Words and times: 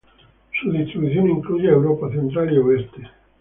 Su 0.59 0.71
distribución 0.71 1.29
incluye 1.29 1.67
a 1.67 1.73
Europa 1.73 2.09
central 2.09 2.51
y 2.51 2.57
oeste. 2.57 3.01